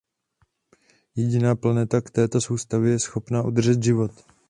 [1.15, 4.11] Jediná planeta v této soustavě je schopná udržet život.